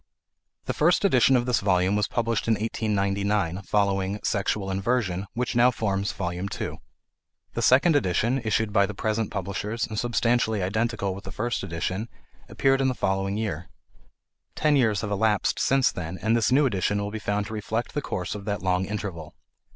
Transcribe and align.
The 0.65 0.73
first 0.73 1.05
edition 1.05 1.35
of 1.35 1.45
this 1.45 1.59
volume 1.59 1.95
was 1.95 2.07
published 2.07 2.47
in 2.47 2.55
1899, 2.55 3.61
following 3.61 4.19
"Sexual 4.23 4.71
Inversion," 4.71 5.27
which 5.35 5.55
now 5.55 5.69
forms 5.69 6.11
Volume 6.11 6.47
II. 6.59 6.81
The 7.53 7.61
second 7.61 7.95
edition, 7.95 8.41
issued 8.43 8.73
by 8.73 8.87
the 8.87 8.95
present 8.95 9.29
publishers 9.29 9.85
and 9.85 9.99
substantially 9.99 10.63
identical 10.63 11.13
with 11.13 11.23
the 11.23 11.31
first 11.31 11.61
edition, 11.61 12.09
appeared 12.49 12.81
in 12.81 12.87
the 12.87 12.95
following 12.95 13.37
year. 13.37 13.69
Ten 14.55 14.75
years 14.75 15.01
have 15.01 15.11
elapsed 15.11 15.59
since 15.59 15.91
then 15.91 16.17
and 16.19 16.35
this 16.35 16.51
new 16.51 16.65
edition 16.65 16.97
will 16.99 17.11
be 17.11 17.19
found 17.19 17.45
to 17.45 17.53
reflect 17.53 17.93
the 17.93 18.01
course 18.01 18.33
of 18.33 18.45
that 18.45 18.63
long 18.63 18.85
interval. 18.85 19.35